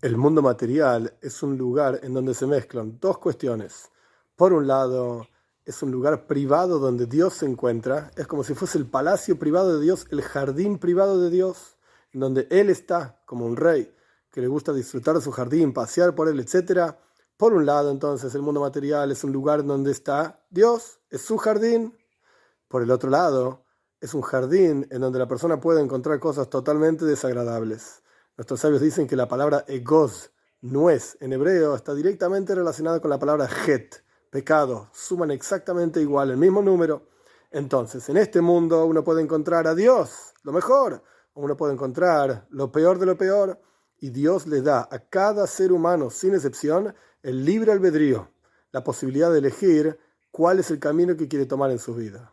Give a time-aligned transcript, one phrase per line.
[0.00, 3.90] El mundo material es un lugar en donde se mezclan dos cuestiones.
[4.36, 5.26] Por un lado,
[5.64, 9.76] es un lugar privado donde Dios se encuentra, es como si fuese el palacio privado
[9.76, 11.76] de Dios, el jardín privado de Dios,
[12.12, 13.92] en donde Él está como un rey
[14.30, 16.94] que le gusta disfrutar de su jardín, pasear por él, etc.
[17.36, 21.38] Por un lado, entonces, el mundo material es un lugar donde está Dios, es su
[21.38, 21.98] jardín.
[22.68, 23.64] Por el otro lado,
[24.00, 28.00] es un jardín en donde la persona puede encontrar cosas totalmente desagradables.
[28.38, 30.30] Nuestros sabios dicen que la palabra egoz,
[30.60, 33.96] nuez, en hebreo, está directamente relacionada con la palabra het,
[34.30, 34.88] pecado.
[34.92, 37.08] Suman exactamente igual, el mismo número.
[37.50, 41.02] Entonces, en este mundo uno puede encontrar a Dios, lo mejor,
[41.34, 43.60] o uno puede encontrar lo peor de lo peor,
[43.98, 48.30] y Dios le da a cada ser humano, sin excepción, el libre albedrío,
[48.70, 49.98] la posibilidad de elegir
[50.30, 52.32] cuál es el camino que quiere tomar en su vida.